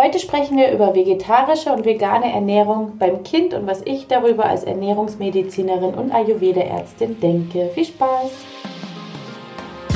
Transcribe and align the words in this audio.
Heute 0.00 0.20
sprechen 0.20 0.56
wir 0.56 0.70
über 0.70 0.94
vegetarische 0.94 1.72
und 1.72 1.84
vegane 1.84 2.32
Ernährung 2.32 2.98
beim 3.00 3.24
Kind 3.24 3.52
und 3.52 3.66
was 3.66 3.82
ich 3.84 4.06
darüber 4.06 4.44
als 4.44 4.62
Ernährungsmedizinerin 4.62 5.94
und 5.94 6.12
Ayurveda-Ärztin 6.12 7.18
denke. 7.18 7.68
Viel 7.74 7.86
Spaß! 7.86 8.30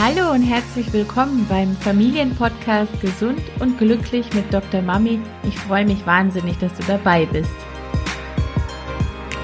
Hallo 0.02 0.32
und 0.32 0.42
herzlich 0.42 0.92
willkommen 0.92 1.46
beim 1.48 1.76
Familienpodcast 1.76 3.00
Gesund 3.00 3.42
und 3.60 3.78
Glücklich 3.78 4.26
mit 4.34 4.52
Dr. 4.52 4.82
Mami. 4.82 5.20
Ich 5.44 5.56
freue 5.56 5.84
mich 5.84 6.04
wahnsinnig, 6.04 6.58
dass 6.58 6.74
du 6.74 6.82
dabei 6.88 7.24
bist. 7.26 7.54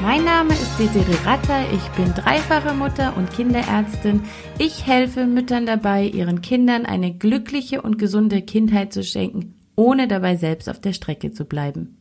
Mein 0.02 0.24
Name 0.24 0.54
ist 0.54 0.76
Desiree 0.76 1.24
Ratter, 1.24 1.62
ich 1.72 1.88
bin 1.90 2.12
dreifache 2.14 2.74
Mutter 2.74 3.14
und 3.16 3.32
Kinderärztin. 3.32 4.24
Ich 4.58 4.88
helfe 4.88 5.24
Müttern 5.26 5.66
dabei, 5.66 6.02
ihren 6.02 6.42
Kindern 6.42 6.84
eine 6.84 7.12
glückliche 7.14 7.80
und 7.80 7.96
gesunde 7.96 8.42
Kindheit 8.42 8.92
zu 8.92 9.04
schenken 9.04 9.54
ohne 9.78 10.08
dabei 10.08 10.34
selbst 10.34 10.68
auf 10.68 10.80
der 10.80 10.92
Strecke 10.92 11.30
zu 11.30 11.44
bleiben. 11.44 11.96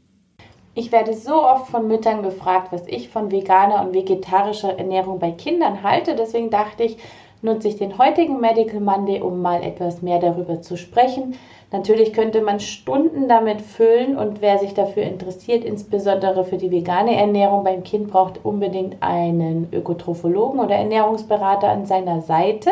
Ich 0.74 0.92
werde 0.92 1.14
so 1.14 1.44
oft 1.44 1.70
von 1.70 1.88
Müttern 1.88 2.24
gefragt, 2.24 2.72
was 2.72 2.88
ich 2.88 3.10
von 3.10 3.32
veganer 3.32 3.82
und 3.82 3.94
vegetarischer 3.94 4.78
Ernährung 4.78 5.20
bei 5.20 5.32
Kindern 5.32 5.84
halte. 5.84 6.16
Deswegen 6.16 6.50
dachte 6.50 6.84
ich, 6.84 6.98
nutze 7.44 7.68
ich 7.68 7.78
den 7.78 8.00
heutigen 8.00 8.40
Medical 8.40 8.80
Monday, 8.80 9.22
um 9.22 9.44
mal 9.44 9.62
etwas 9.62 10.02
mehr 10.02 10.20
darüber 10.20 10.62
zu 10.62 10.76
sprechen. 10.76 11.36
Natürlich 11.72 12.14
könnte 12.14 12.42
man 12.42 12.60
Stunden 12.60 13.28
damit 13.28 13.62
füllen 13.62 14.18
und 14.18 14.42
wer 14.42 14.58
sich 14.58 14.74
dafür 14.74 15.04
interessiert, 15.04 15.64
insbesondere 15.64 16.46
für 16.46 16.58
die 16.58 16.72
vegane 16.72 17.16
Ernährung 17.16 17.64
beim 17.64 17.84
Kind, 17.84 18.10
braucht 18.10 18.44
unbedingt 18.44 19.04
einen 19.04 19.68
Ökotrophologen 19.72 20.60
oder 20.60 20.76
Ernährungsberater 20.76 21.70
an 21.70 21.86
seiner 21.86 22.22
Seite. 22.22 22.72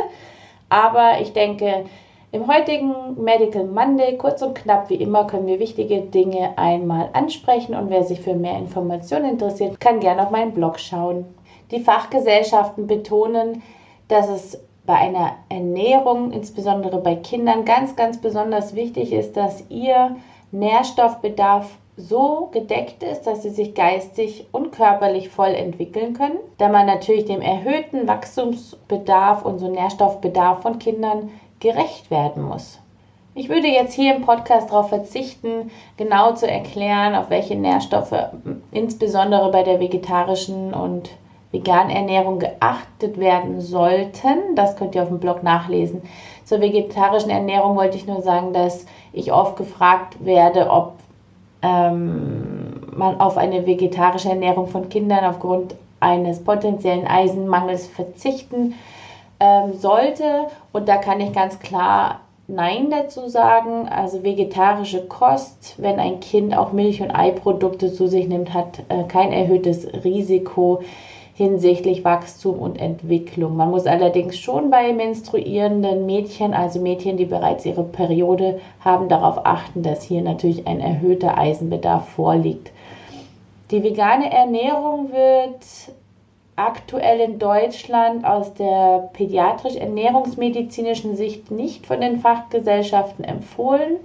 Aber 0.70 1.22
ich 1.22 1.34
denke, 1.34 1.86
im 2.36 2.48
heutigen 2.48 3.24
Medical 3.24 3.64
Monday, 3.64 4.18
kurz 4.18 4.42
und 4.42 4.56
knapp 4.56 4.90
wie 4.90 4.96
immer, 4.96 5.26
können 5.26 5.48
wir 5.48 5.62
wichtige 5.62 6.02
Dinge 6.02 6.58
einmal 6.58 7.10
ansprechen 7.14 7.74
und 7.74 7.90
wer 7.90 8.04
sich 8.04 8.20
für 8.20 8.34
mehr 8.34 8.58
Informationen 8.58 9.30
interessiert, 9.30 9.80
kann 9.80 10.02
gerne 10.02 10.22
auf 10.22 10.32
meinen 10.32 10.52
Blog 10.52 10.78
schauen. 10.78 11.24
Die 11.72 11.80
Fachgesellschaften 11.80 12.88
betonen, 12.88 13.64
dass 14.10 14.28
es 14.28 14.62
bei 14.86 14.96
einer 14.96 15.32
Ernährung, 15.48 16.32
insbesondere 16.32 16.98
bei 16.98 17.16
Kindern, 17.16 17.64
ganz, 17.64 17.96
ganz 17.96 18.20
besonders 18.20 18.76
wichtig 18.76 19.14
ist, 19.14 19.38
dass 19.38 19.64
ihr 19.70 20.18
Nährstoffbedarf 20.52 21.78
so 21.96 22.50
gedeckt 22.52 23.02
ist, 23.04 23.22
dass 23.22 23.44
sie 23.44 23.50
sich 23.50 23.74
geistig 23.74 24.48
und 24.52 24.74
körperlich 24.74 25.30
voll 25.30 25.54
entwickeln 25.54 26.14
können, 26.14 26.38
da 26.58 26.68
man 26.68 26.86
natürlich 26.86 27.24
dem 27.24 27.40
erhöhten 27.40 28.06
Wachstumsbedarf 28.10 29.46
und 29.46 29.60
so 29.60 29.70
Nährstoffbedarf 29.70 30.62
von 30.62 30.78
Kindern 30.78 31.30
gerecht 31.66 32.12
werden 32.12 32.44
muss. 32.44 32.80
Ich 33.34 33.50
würde 33.50 33.68
jetzt 33.68 33.94
hier 33.94 34.16
im 34.16 34.22
Podcast 34.22 34.70
darauf 34.70 34.90
verzichten, 34.90 35.72
genau 35.98 36.34
zu 36.34 36.50
erklären, 36.50 37.16
auf 37.16 37.32
welche 37.32 37.56
Nährstoffe 37.56 38.14
insbesondere 38.72 39.50
bei 39.50 39.64
der 39.64 39.80
vegetarischen 39.80 40.76
und 40.76 41.10
veganen 41.52 41.90
Ernährung 41.90 42.38
geachtet 42.38 43.20
werden 43.20 43.62
sollten. 43.62 44.56
Das 44.56 44.76
könnt 44.76 44.94
ihr 44.94 45.02
auf 45.02 45.08
dem 45.08 45.20
Blog 45.20 45.42
nachlesen. 45.42 46.04
Zur 46.44 46.62
vegetarischen 46.62 47.32
Ernährung 47.32 47.76
wollte 47.76 47.98
ich 47.98 48.06
nur 48.06 48.22
sagen, 48.22 48.54
dass 48.54 48.86
ich 49.12 49.34
oft 49.34 49.56
gefragt 49.56 50.24
werde, 50.24 50.70
ob 50.70 50.94
ähm, 51.64 52.80
man 52.96 53.20
auf 53.20 53.38
eine 53.38 53.66
vegetarische 53.66 54.30
Ernährung 54.30 54.68
von 54.68 54.88
Kindern 54.90 55.26
aufgrund 55.26 55.76
eines 56.00 56.44
potenziellen 56.44 57.08
Eisenmangels 57.08 57.88
verzichten 57.88 58.76
ähm, 59.40 59.74
sollte. 59.74 60.48
Und 60.72 60.88
da 60.88 60.98
kann 60.98 61.20
ich 61.20 61.34
ganz 61.34 61.60
klar 61.60 62.22
Nein 62.48 62.90
dazu 62.92 63.28
sagen. 63.28 63.88
Also 63.88 64.24
vegetarische 64.24 65.06
Kost, 65.08 65.76
wenn 65.78 66.00
ein 66.00 66.20
Kind 66.20 66.56
auch 66.56 66.72
Milch- 66.72 67.02
und 67.02 67.12
Eiprodukte 67.12 67.92
zu 67.92 68.08
sich 68.08 68.28
nimmt, 68.28 68.54
hat 68.54 68.84
äh, 68.90 69.04
kein 69.04 69.32
erhöhtes 69.32 69.88
Risiko 70.04 70.82
hinsichtlich 71.36 72.06
Wachstum 72.06 72.60
und 72.60 72.80
Entwicklung. 72.80 73.58
Man 73.58 73.70
muss 73.70 73.88
allerdings 73.88 74.38
schon 74.38 74.70
bei 74.70 74.94
menstruierenden 74.94 76.06
Mädchen, 76.06 76.54
also 76.54 76.80
Mädchen, 76.80 77.18
die 77.18 77.26
bereits 77.26 77.66
ihre 77.66 77.84
Periode 77.84 78.60
haben, 78.80 79.10
darauf 79.10 79.46
achten, 79.46 79.84
dass 79.84 80.02
hier 80.02 80.22
natürlich 80.22 80.66
ein 80.66 80.80
erhöhter 80.80 81.38
Eisenbedarf 81.38 82.08
vorliegt. 82.08 82.72
Die 83.72 83.84
vegane 83.84 84.32
Ernährung 84.32 85.12
wird 85.12 85.66
aktuell 86.56 87.20
in 87.20 87.38
Deutschland 87.38 88.26
aus 88.26 88.54
der 88.54 89.10
pädiatrisch-ernährungsmedizinischen 89.14 91.16
Sicht 91.16 91.52
nicht 91.52 91.86
von 91.86 92.02
den 92.02 92.20
Fachgesellschaften 92.20 93.26
empfohlen. 93.26 93.98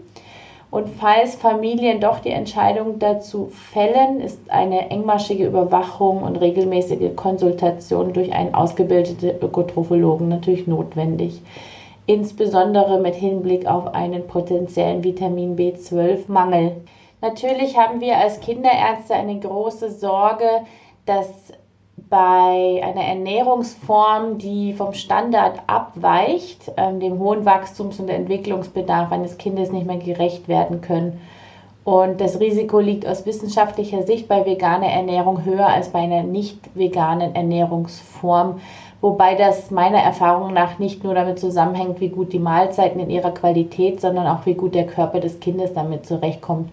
Und 0.71 0.89
falls 0.89 1.34
Familien 1.34 2.00
doch 2.00 2.21
die 2.21 2.31
Entscheidung 2.31 3.00
dazu 3.00 3.47
fällen, 3.47 4.21
ist 4.21 4.39
eine 4.50 4.91
engmaschige 4.91 5.47
Überwachung 5.47 6.22
und 6.22 6.37
regelmäßige 6.37 7.16
Konsultation 7.16 8.12
durch 8.12 8.33
einen 8.33 8.55
ausgebildeten 8.55 9.43
Ökotrophologen 9.43 10.28
natürlich 10.28 10.69
notwendig. 10.69 11.43
Insbesondere 12.06 13.00
mit 13.00 13.16
Hinblick 13.16 13.66
auf 13.66 13.94
einen 13.94 14.28
potenziellen 14.28 15.03
Vitamin 15.03 15.56
B12-Mangel. 15.56 16.77
Natürlich 17.21 17.77
haben 17.77 18.00
wir 18.00 18.16
als 18.16 18.41
Kinderärzte 18.41 19.15
eine 19.15 19.39
große 19.39 19.91
Sorge, 19.91 20.62
dass 21.05 21.53
bei 22.10 22.82
einer 22.82 23.04
Ernährungsform, 23.04 24.38
die 24.38 24.75
vom 24.75 24.94
Standard 24.94 25.60
abweicht, 25.69 26.72
ähm, 26.76 26.98
dem 26.98 27.21
hohen 27.21 27.47
Wachstums- 27.47 28.00
und 28.00 28.10
Entwicklungsbedarf 28.10 29.12
eines 29.12 29.38
Kindes 29.38 29.71
nicht 29.71 29.87
mehr 29.87 29.98
gerecht 29.98 30.48
werden 30.48 30.81
können. 30.81 31.21
Und 31.84 32.21
das 32.21 32.41
Risiko 32.41 32.81
liegt 32.81 33.06
aus 33.06 33.25
wissenschaftlicher 33.26 34.03
Sicht 34.03 34.28
bei 34.28 34.44
veganer 34.44 34.88
Ernährung 34.88 35.44
höher 35.44 35.69
als 35.69 35.91
bei 35.91 36.00
einer 36.00 36.25
nicht 36.25 36.59
veganen 36.75 37.34
Ernährungsform, 37.34 38.60
wobei 39.00 39.37
das 39.37 39.71
meiner 39.71 39.98
Erfahrung 39.98 40.53
nach 40.53 40.78
nicht 40.78 41.04
nur 41.04 41.15
damit 41.15 41.38
zusammenhängt, 41.38 42.00
wie 42.00 42.10
gut 42.10 42.32
die 42.32 42.38
Mahlzeiten 42.38 43.00
in 43.00 43.09
ihrer 43.09 43.31
Qualität, 43.31 44.00
sondern 44.00 44.27
auch 44.27 44.44
wie 44.47 44.54
gut 44.54 44.75
der 44.75 44.87
Körper 44.87 45.21
des 45.21 45.41
Kindes 45.41 45.72
damit 45.72 46.06
zurechtkommt. 46.06 46.71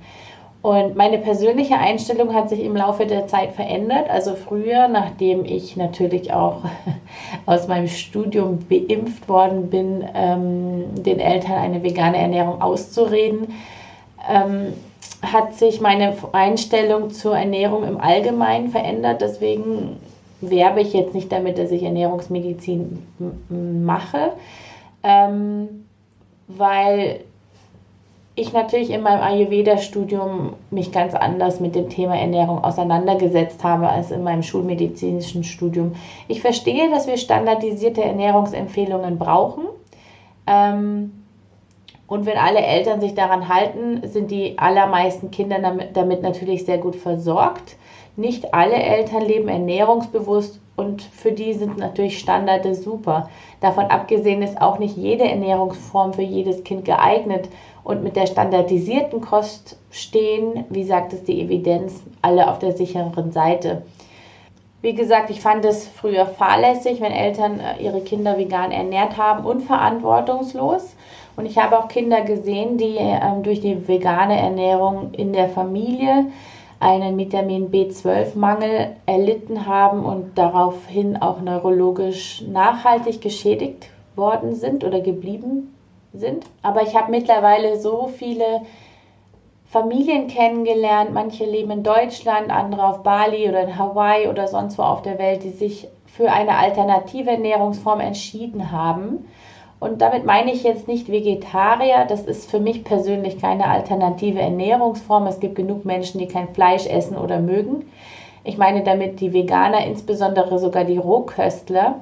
Und 0.62 0.96
meine 0.96 1.20
persönliche 1.20 1.78
Einstellung 1.78 2.34
hat 2.34 2.50
sich 2.50 2.62
im 2.62 2.76
Laufe 2.76 3.06
der 3.06 3.28
Zeit 3.28 3.54
verändert. 3.54 4.10
Also 4.10 4.36
früher, 4.36 4.88
nachdem 4.88 5.46
ich 5.46 5.78
natürlich 5.78 6.34
auch 6.34 6.64
aus 7.46 7.68
meinem 7.68 7.88
Studium 7.88 8.60
beimpft 8.68 9.30
worden 9.30 9.70
bin, 9.70 10.04
ähm, 10.14 11.04
den 11.04 11.20
Eltern 11.20 11.54
eine 11.54 11.84
vegane 11.84 12.18
Ernährung 12.18 12.62
auszureden, 12.62 13.54
ähm, 14.30 14.74
hat 15.22 15.56
sich 15.56 15.80
meine 15.80 16.16
Einstellung 16.32 17.12
zur 17.12 17.38
Ernährung 17.38 17.84
im 17.84 18.00
Allgemeinen 18.00 18.70
verändert. 18.70 19.22
Deswegen 19.22 19.98
werbe 20.42 20.82
ich 20.82 20.94
jetzt 20.94 21.14
nicht 21.14 21.32
damit, 21.32 21.58
dass 21.58 21.72
ich 21.72 21.84
Ernährungsmedizin 21.84 23.04
mache, 23.50 24.34
ähm, 25.04 25.86
weil 26.48 27.22
ich 28.38 28.54
natürlich 28.54 28.92
in 28.92 29.02
meinem 29.02 29.24
Ayurveda-Studium 29.24 30.54
mich 30.70 30.92
ganz 30.92 31.16
anders 31.16 31.60
mit 31.60 31.74
dem 31.74 31.90
Thema 31.90 32.16
Ernährung 32.16 32.64
auseinandergesetzt 32.64 33.64
habe 33.64 33.90
als 33.90 34.12
in 34.12 34.22
meinem 34.22 34.44
schulmedizinischen 34.44 35.44
Studium. 35.44 35.96
Ich 36.28 36.42
verstehe, 36.42 36.88
dass 36.92 37.08
wir 37.08 37.18
standardisierte 37.18 38.04
Ernährungsempfehlungen 38.04 39.18
brauchen. 39.18 39.64
Ähm, 40.46 41.24
und 42.06 42.28
wenn 42.28 42.38
alle 42.38 42.60
Eltern 42.60 43.02
sich 43.02 43.16
daran 43.16 43.50
halten, 43.50 44.08
sind 44.08 44.30
die 44.30 44.60
allermeisten 44.60 45.32
Kinder 45.32 45.58
damit, 45.58 45.98
damit 45.98 46.22
natürlich 46.22 46.64
sehr 46.64 46.78
gut 46.78 46.96
versorgt. 46.96 47.76
Nicht 48.18 48.54
alle 48.54 48.76
Eltern 48.76 49.24
leben 49.24 49.50
ernährungsbewusst 49.50 50.60
und 50.78 51.02
für 51.02 51.32
die 51.32 51.54
sind 51.54 51.78
natürlich 51.78 52.20
Standarde 52.20 52.76
super. 52.76 53.30
Davon 53.62 53.86
abgesehen 53.86 54.44
ist 54.44 54.62
auch 54.62 54.78
nicht 54.78 54.96
jede 54.96 55.26
Ernährungsform 55.26 56.14
für 56.14 56.22
jedes 56.22 56.64
Kind 56.64 56.86
geeignet 56.86 57.50
und 57.84 58.04
mit 58.04 58.16
der 58.16 58.28
standardisierten 58.28 59.20
Kost 59.20 59.78
stehen, 59.92 60.66
wie 60.70 60.84
sagt 60.84 61.14
es 61.14 61.24
die 61.24 61.42
Evidenz, 61.42 62.04
alle 62.22 62.50
auf 62.50 62.60
der 62.60 62.74
sicheren 62.74 63.32
Seite. 63.32 63.82
Wie 64.84 64.94
gesagt, 64.94 65.32
ich 65.32 65.42
fand 65.42 65.66
es 65.66 65.88
früher 65.88 66.28
fahrlässig, 66.28 67.02
wenn 67.02 67.12
Eltern 67.12 67.60
äh, 67.60 67.84
ihre 67.84 68.02
Kinder 68.02 68.38
vegan 68.38 68.72
ernährt 68.72 69.18
haben 69.18 69.44
und 69.46 69.64
verantwortungslos. 69.64 70.96
Und 71.36 71.48
ich 71.48 71.58
habe 71.58 71.80
auch 71.80 71.88
Kinder 71.88 72.22
gesehen, 72.22 72.78
die 72.78 72.98
ähm, 72.98 73.42
durch 73.42 73.62
die 73.62 73.88
vegane 73.88 74.40
Ernährung 74.40 75.14
in 75.14 75.34
der 75.34 75.50
Familie 75.50 76.28
einen 76.80 77.18
Vitamin 77.18 77.72
B12-Mangel 77.72 78.96
erlitten 79.06 79.66
haben 79.66 80.06
und 80.06 80.38
daraufhin 80.38 81.18
auch 81.18 81.42
neurologisch 81.42 82.44
nachhaltig 82.48 83.22
geschädigt 83.22 83.90
worden 84.16 84.56
sind 84.56 84.84
oder 84.84 85.02
geblieben 85.02 85.76
sind. 86.14 86.46
Aber 86.62 86.84
ich 86.84 86.96
habe 86.96 87.12
mittlerweile 87.12 87.80
so 87.80 88.08
viele 88.08 88.62
Familien 89.66 90.28
kennengelernt. 90.28 91.14
Manche 91.14 91.46
leben 91.46 91.72
in 91.72 91.84
Deutschland, 91.84 92.50
andere 92.50 92.88
auf 92.88 93.04
Bali 93.04 93.50
oder 93.50 93.64
in 93.64 93.78
Hawaii 93.78 94.28
oder 94.28 94.48
sonst 94.48 94.78
wo 94.78 94.84
auf 94.84 95.02
der 95.02 95.20
Welt, 95.20 95.44
die 95.44 95.50
sich 95.50 95.88
für 96.06 96.32
eine 96.32 96.58
alternative 96.58 97.32
Ernährungsform 97.32 98.00
entschieden 98.00 98.72
haben 98.72 99.26
Und 99.80 100.02
damit 100.02 100.26
meine 100.26 100.52
ich 100.52 100.64
jetzt 100.64 100.88
nicht 100.88 101.12
Vegetarier. 101.12 102.06
Das 102.08 102.22
ist 102.22 102.50
für 102.50 102.60
mich 102.60 102.84
persönlich 102.84 103.40
keine 103.40 103.68
alternative 103.68 104.40
Ernährungsform. 104.40 105.28
Es 105.28 105.40
gibt 105.40 105.56
genug 105.56 105.86
Menschen, 105.86 106.20
die 106.20 106.28
kein 106.28 106.50
Fleisch 106.50 106.88
essen 106.88 107.16
oder 107.16 107.40
mögen. 107.40 107.86
Ich 108.44 108.58
meine 108.58 108.84
damit 108.84 109.20
die 109.20 109.34
Veganer, 109.34 109.86
insbesondere 109.86 110.58
sogar 110.58 110.84
die 110.84 110.98
Rohköstler. 110.98 112.00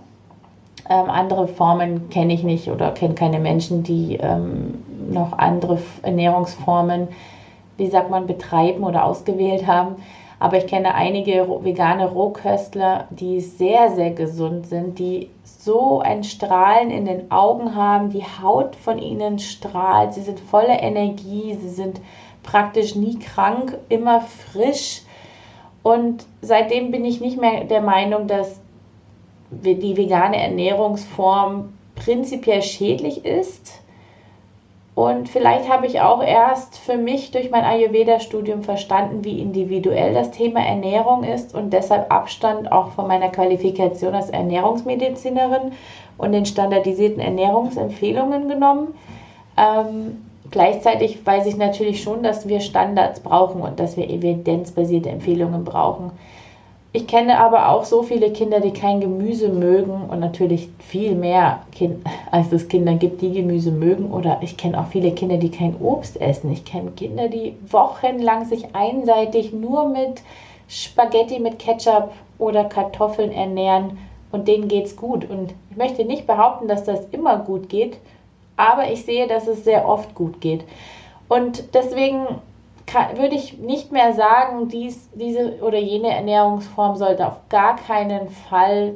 Ähm, 0.88 1.10
andere 1.10 1.48
Formen 1.48 2.10
kenne 2.10 2.34
ich 2.34 2.44
nicht 2.44 2.70
oder 2.70 2.92
kenne 2.92 3.16
keine 3.16 3.40
Menschen, 3.40 3.84
die 3.84 4.18
ähm, 4.22 4.84
noch 5.10 5.34
andere 5.38 5.80
Ernährungsformen, 6.04 7.08
wie 7.78 7.88
sagt 7.88 8.10
man, 8.10 8.28
betreiben 8.28 8.84
oder 8.84 9.04
ausgewählt 9.04 9.68
haben. 9.68 9.96
Aber 10.40 10.58
ich 10.58 10.68
kenne 10.68 10.94
einige 10.96 11.48
vegane 11.64 12.10
Rohköstler, 12.10 13.08
die 13.10 13.40
sehr, 13.40 13.90
sehr 13.92 14.12
gesund 14.12 14.68
sind, 14.68 15.00
die 15.00 15.30
so 15.44 16.02
ein 16.02 16.24
Strahlen 16.24 16.92
in 16.92 17.06
den 17.06 17.32
Augen 17.32 17.76
haben, 17.76 18.10
die 18.10 18.24
Haut 18.24 18.76
von 18.76 19.00
ihnen 19.00 19.40
strahlt, 19.40 20.14
sie 20.14 20.22
sind 20.22 20.40
voller 20.40 20.82
Energie, 20.82 21.58
sie 21.60 21.70
sind 21.70 22.02
praktisch 22.44 22.96
nie 22.96 23.18
krank, 23.18 23.78
immer 23.90 24.22
frisch. 24.22 25.02
Und 25.84 26.26
seitdem 26.42 26.92
bin 26.92 27.06
ich 27.06 27.22
nicht 27.22 27.40
mehr 27.40 27.64
der 27.64 27.82
Meinung, 27.82 28.28
dass 28.28 28.60
die 29.52 29.98
vegane 29.98 30.38
Ernährungsform 30.42 31.74
prinzipiell 31.96 32.62
schädlich 32.62 33.24
ist. 33.26 33.82
Und 34.96 35.28
vielleicht 35.28 35.70
habe 35.70 35.88
ich 35.88 36.00
auch 36.00 36.24
erst 36.24 36.78
für 36.78 36.96
mich 36.96 37.32
durch 37.32 37.52
mein 37.52 37.66
Ayurveda-Studium 37.66 38.64
verstanden, 38.64 39.26
wie 39.26 39.42
individuell 39.42 40.14
das 40.14 40.32
Thema 40.32 40.62
Ernährung 40.62 41.26
ist 41.26 41.54
und 41.54 41.74
deshalb 41.74 42.10
Abstand 42.14 42.72
auch 42.72 42.92
von 42.92 43.06
meiner 43.06 43.28
Qualifikation 43.28 44.16
als 44.16 44.30
Ernährungsmedizinerin 44.30 45.74
und 46.18 46.32
den 46.32 46.46
standardisierten 46.46 47.20
Ernährungsempfehlungen 47.20 48.48
genommen. 48.48 48.94
Ähm, 49.58 50.26
gleichzeitig 50.50 51.26
weiß 51.26 51.46
ich 51.48 51.58
natürlich 51.58 52.02
schon, 52.02 52.24
dass 52.24 52.48
wir 52.48 52.62
Standards 52.62 53.20
brauchen 53.20 53.62
und 53.62 53.82
dass 53.82 53.98
wir 53.98 54.10
evidenzbasierte 54.10 55.10
Empfehlungen 55.10 55.66
brauchen. 55.66 56.12
Ich 56.96 57.08
kenne 57.08 57.38
aber 57.42 57.68
auch 57.72 57.84
so 57.84 58.04
viele 58.04 58.32
Kinder, 58.32 58.62
die 58.62 58.72
kein 58.72 59.02
Gemüse 59.02 59.50
mögen 59.50 60.06
und 60.08 60.22
natürlich 60.22 60.70
viel 60.80 61.14
mehr, 61.14 61.60
kind, 61.74 62.08
als 62.32 62.54
es 62.54 62.70
Kinder 62.70 62.94
gibt, 62.94 63.22
die 63.22 63.34
Gemüse 63.34 63.72
mögen. 63.72 64.14
Oder 64.14 64.38
ich 64.40 64.56
kenne 64.56 64.80
auch 64.80 64.88
viele 64.88 65.12
Kinder, 65.12 65.36
die 65.36 65.52
kein 65.52 65.76
Obst 65.82 66.22
essen. 66.22 66.54
Ich 66.54 66.64
kenne 66.64 66.92
Kinder, 66.92 67.28
die 67.28 67.58
wochenlang 67.70 68.46
sich 68.46 68.74
einseitig 68.74 69.52
nur 69.52 69.90
mit 69.90 70.22
Spaghetti 70.70 71.38
mit 71.40 71.60
Ketchup 71.60 72.12
oder 72.40 72.64
Kartoffeln 72.64 73.34
ernähren 73.34 73.98
und 74.32 74.48
denen 74.48 74.70
geht 74.70 74.86
es 74.86 74.96
gut. 74.96 75.30
Und 75.30 75.54
ich 75.72 75.76
möchte 75.76 76.06
nicht 76.06 76.26
behaupten, 76.26 76.70
dass 76.70 76.86
das 76.86 77.02
immer 77.12 77.40
gut 77.40 77.68
geht, 77.68 77.98
aber 78.56 78.90
ich 78.90 79.04
sehe, 79.04 79.28
dass 79.28 79.48
es 79.48 79.66
sehr 79.66 79.86
oft 79.86 80.16
gut 80.16 80.40
geht. 80.40 80.64
Und 81.28 81.74
deswegen 81.74 82.26
würde 83.16 83.36
ich 83.36 83.58
nicht 83.58 83.92
mehr 83.92 84.14
sagen, 84.14 84.70
dies, 84.70 85.10
diese 85.14 85.60
oder 85.62 85.78
jene 85.78 86.10
Ernährungsform 86.10 86.96
sollte 86.96 87.28
auf 87.28 87.40
gar 87.50 87.76
keinen 87.76 88.30
Fall 88.30 88.96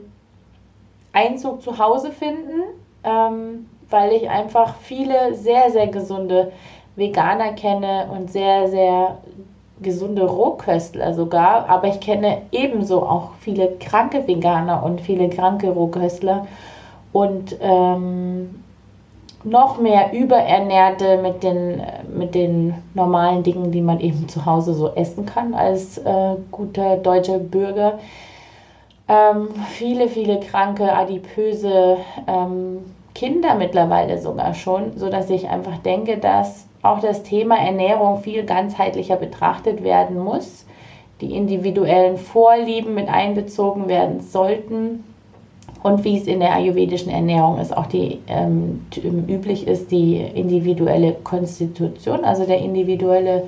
Einzug 1.11 1.61
zu 1.61 1.77
Hause 1.79 2.11
finden, 2.11 2.61
ähm, 3.03 3.67
weil 3.89 4.13
ich 4.13 4.29
einfach 4.29 4.75
viele 4.75 5.33
sehr, 5.33 5.71
sehr 5.71 5.87
gesunde 5.87 6.51
Veganer 6.95 7.53
kenne 7.53 8.07
und 8.11 8.31
sehr, 8.31 8.67
sehr 8.67 9.17
gesunde 9.81 10.25
Rohköstler 10.25 11.13
sogar. 11.13 11.67
Aber 11.69 11.87
ich 11.87 11.99
kenne 11.99 12.43
ebenso 12.51 13.03
auch 13.03 13.31
viele 13.39 13.75
kranke 13.79 14.27
Veganer 14.27 14.83
und 14.83 15.01
viele 15.01 15.29
kranke 15.29 15.69
Rohköstler. 15.69 16.47
Und 17.11 17.57
ähm, 17.61 18.63
noch 19.43 19.79
mehr 19.79 20.11
Überernährte 20.13 21.17
mit 21.21 21.43
den, 21.43 21.81
mit 22.13 22.35
den 22.35 22.73
normalen 22.93 23.43
Dingen, 23.43 23.71
die 23.71 23.81
man 23.81 23.99
eben 23.99 24.27
zu 24.27 24.45
Hause 24.45 24.73
so 24.73 24.89
essen 24.95 25.25
kann 25.25 25.53
als 25.53 25.97
äh, 25.97 26.35
guter 26.51 26.97
deutscher 26.97 27.39
Bürger. 27.39 27.99
Ähm, 29.07 29.49
viele, 29.69 30.07
viele 30.07 30.39
kranke, 30.39 30.93
adipöse 30.93 31.97
ähm, 32.27 32.79
Kinder 33.15 33.55
mittlerweile 33.55 34.17
sogar 34.17 34.53
schon, 34.53 34.97
sodass 34.97 35.29
ich 35.29 35.49
einfach 35.49 35.77
denke, 35.79 36.17
dass 36.17 36.67
auch 36.83 36.99
das 36.99 37.23
Thema 37.23 37.57
Ernährung 37.57 38.19
viel 38.19 38.45
ganzheitlicher 38.45 39.15
betrachtet 39.15 39.83
werden 39.83 40.19
muss. 40.19 40.65
Die 41.21 41.35
individuellen 41.35 42.17
Vorlieben 42.17 42.93
mit 42.93 43.09
einbezogen 43.09 43.89
werden 43.89 44.21
sollten 44.21 45.03
und 45.81 46.03
wie 46.03 46.17
es 46.17 46.27
in 46.27 46.41
der 46.41 46.53
ayurvedischen 46.53 47.11
Ernährung 47.11 47.57
ist, 47.59 47.75
auch 47.75 47.85
die 47.85 48.19
ähm, 48.27 48.85
üblich 49.27 49.65
ist, 49.65 49.91
die 49.91 50.17
individuelle 50.17 51.13
Konstitution, 51.23 52.25
also 52.25 52.45
der 52.45 52.59
individuelle 52.59 53.47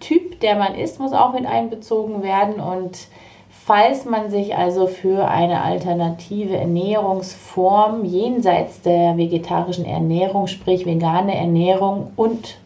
Typ, 0.00 0.40
der 0.40 0.56
man 0.56 0.74
ist, 0.74 0.98
muss 0.98 1.12
auch 1.12 1.34
mit 1.34 1.44
einbezogen 1.44 2.22
werden. 2.22 2.60
Und 2.60 3.08
falls 3.50 4.06
man 4.06 4.30
sich 4.30 4.56
also 4.56 4.86
für 4.86 5.28
eine 5.28 5.62
alternative 5.62 6.56
Ernährungsform 6.56 8.06
jenseits 8.06 8.80
der 8.80 9.18
vegetarischen 9.18 9.84
Ernährung, 9.84 10.46
sprich 10.46 10.86
vegane 10.86 11.36
Ernährung 11.36 12.12
und 12.16 12.56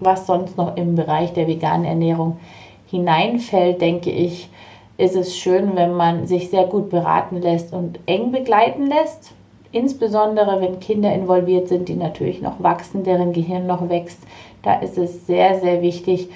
was 0.00 0.26
sonst 0.26 0.56
noch 0.56 0.76
im 0.76 0.96
Bereich 0.96 1.32
der 1.34 1.46
veganen 1.46 1.84
Ernährung 1.84 2.38
hineinfällt, 2.90 3.80
denke 3.80 4.10
ich, 4.10 4.48
ist 5.00 5.16
es 5.16 5.36
schön, 5.36 5.76
wenn 5.76 5.94
man 5.94 6.26
sich 6.26 6.50
sehr 6.50 6.66
gut 6.66 6.90
beraten 6.90 7.40
lässt 7.40 7.72
und 7.72 7.98
eng 8.06 8.32
begleiten 8.32 8.86
lässt. 8.86 9.32
Insbesondere 9.72 10.60
wenn 10.60 10.80
Kinder 10.80 11.12
involviert 11.12 11.68
sind, 11.68 11.88
die 11.88 11.94
natürlich 11.94 12.42
noch 12.42 12.62
wachsen, 12.62 13.04
deren 13.04 13.32
Gehirn 13.32 13.66
noch 13.66 13.88
wächst. 13.88 14.18
Da 14.62 14.74
ist 14.74 14.98
es 14.98 15.26
sehr, 15.26 15.58
sehr 15.60 15.80
wichtig, 15.80 16.28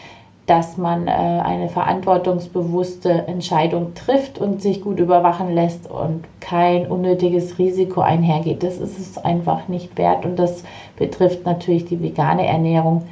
dass 0.46 0.76
man 0.76 1.08
äh, 1.08 1.10
eine 1.10 1.68
verantwortungsbewusste 1.68 3.10
Entscheidung 3.26 3.94
trifft 3.94 4.38
und 4.38 4.62
sich 4.62 4.82
gut 4.82 4.98
überwachen 4.98 5.54
lässt 5.54 5.90
und 5.90 6.24
kein 6.40 6.86
unnötiges 6.86 7.58
Risiko 7.58 8.00
einhergeht. 8.00 8.62
Das 8.62 8.78
ist 8.78 8.98
es 8.98 9.18
einfach 9.18 9.68
nicht 9.68 9.96
wert 9.98 10.24
und 10.24 10.38
das 10.38 10.64
betrifft 10.96 11.44
natürlich 11.44 11.86
die 11.86 12.02
vegane 12.02 12.46
Ernährung 12.46 13.02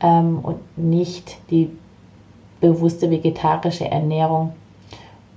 ähm, 0.00 0.38
und 0.42 0.60
nicht 0.76 1.38
die 1.50 1.70
bewusste 2.60 3.10
vegetarische 3.10 3.90
Ernährung. 3.90 4.52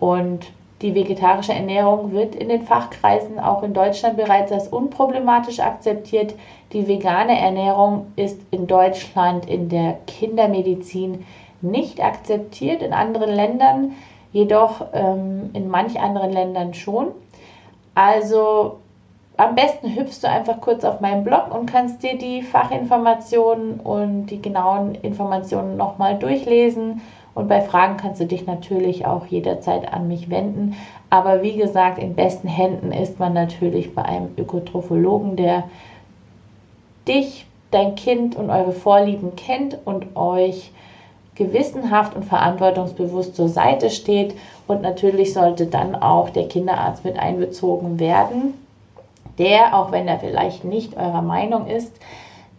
Und 0.01 0.51
die 0.81 0.95
vegetarische 0.95 1.53
Ernährung 1.53 2.11
wird 2.11 2.33
in 2.33 2.49
den 2.49 2.63
Fachkreisen 2.63 3.39
auch 3.39 3.61
in 3.61 3.75
Deutschland 3.75 4.17
bereits 4.17 4.51
als 4.51 4.67
unproblematisch 4.67 5.59
akzeptiert. 5.59 6.33
Die 6.73 6.87
vegane 6.87 7.39
Ernährung 7.39 8.07
ist 8.15 8.41
in 8.49 8.65
Deutschland 8.65 9.47
in 9.47 9.69
der 9.69 9.99
Kindermedizin 10.07 11.23
nicht 11.61 12.03
akzeptiert, 12.03 12.81
in 12.81 12.93
anderen 12.93 13.29
Ländern 13.29 13.91
jedoch 14.33 14.87
ähm, 14.93 15.51
in 15.53 15.69
manch 15.69 15.99
anderen 15.99 16.33
Ländern 16.33 16.73
schon. 16.73 17.09
Also 17.93 18.77
am 19.37 19.53
besten 19.53 19.95
hüpfst 19.95 20.23
du 20.23 20.29
einfach 20.29 20.61
kurz 20.61 20.83
auf 20.83 20.99
meinen 20.99 21.23
Blog 21.23 21.53
und 21.53 21.67
kannst 21.67 22.01
dir 22.01 22.17
die 22.17 22.41
Fachinformationen 22.41 23.79
und 23.79 24.27
die 24.27 24.41
genauen 24.41 24.95
Informationen 24.95 25.77
nochmal 25.77 26.17
durchlesen 26.17 27.01
und 27.33 27.47
bei 27.47 27.61
Fragen 27.61 27.97
kannst 27.97 28.19
du 28.19 28.25
dich 28.25 28.45
natürlich 28.45 29.05
auch 29.05 29.25
jederzeit 29.25 29.91
an 29.91 30.07
mich 30.07 30.29
wenden. 30.29 30.75
Aber 31.09 31.41
wie 31.41 31.55
gesagt, 31.55 31.97
in 31.97 32.15
besten 32.15 32.47
Händen 32.47 32.91
ist 32.91 33.19
man 33.19 33.33
natürlich 33.33 33.95
bei 33.95 34.03
einem 34.03 34.29
Ökotrophologen, 34.37 35.37
der 35.37 35.63
dich, 37.07 37.45
dein 37.71 37.95
Kind 37.95 38.35
und 38.35 38.49
eure 38.49 38.73
Vorlieben 38.73 39.37
kennt 39.37 39.77
und 39.85 40.17
euch 40.17 40.71
gewissenhaft 41.35 42.17
und 42.17 42.25
verantwortungsbewusst 42.25 43.35
zur 43.35 43.47
Seite 43.47 43.89
steht. 43.89 44.35
Und 44.67 44.81
natürlich 44.81 45.33
sollte 45.33 45.67
dann 45.67 45.95
auch 45.95 46.29
der 46.29 46.49
Kinderarzt 46.49 47.05
mit 47.05 47.17
einbezogen 47.17 47.97
werden, 47.97 48.53
der, 49.37 49.77
auch 49.77 49.93
wenn 49.93 50.09
er 50.09 50.19
vielleicht 50.19 50.65
nicht 50.65 50.97
eurer 50.97 51.21
Meinung 51.21 51.67
ist, 51.67 51.93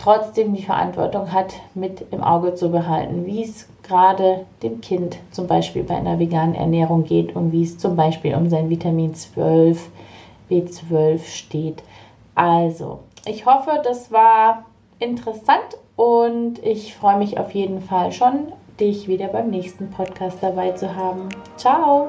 trotzdem 0.03 0.55
die 0.55 0.63
Verantwortung 0.63 1.33
hat, 1.33 1.55
mit 1.75 2.05
im 2.11 2.23
Auge 2.23 2.55
zu 2.55 2.71
behalten, 2.71 3.25
wie 3.25 3.45
es 3.45 3.69
gerade 3.83 4.47
dem 4.63 4.81
Kind 4.81 5.19
zum 5.31 5.47
Beispiel 5.47 5.85
bei 5.85 5.95
einer 5.97 6.19
veganen 6.19 6.55
Ernährung 6.55 7.05
geht 7.05 7.37
und 7.37 7.53
wie 7.53 7.63
es 7.63 7.79
zum 7.79 7.95
Beispiel 7.95 8.35
um 8.35 8.49
sein 8.49 8.69
Vitamin 8.69 9.15
12, 9.15 9.91
B12 10.51 11.25
steht. 11.25 11.83
Also, 12.35 13.01
ich 13.27 13.47
hoffe, 13.47 13.81
das 13.85 14.11
war 14.11 14.65
interessant 14.99 15.79
und 15.97 16.59
ich 16.65 16.95
freue 16.95 17.19
mich 17.19 17.39
auf 17.39 17.53
jeden 17.53 17.81
Fall 17.81 18.11
schon, 18.11 18.53
dich 18.81 19.07
wieder 19.07 19.29
beim 19.29 19.51
nächsten 19.51 19.91
Podcast 19.91 20.39
dabei 20.41 20.73
zu 20.73 20.97
haben. 20.97 21.29
Ciao! 21.57 22.09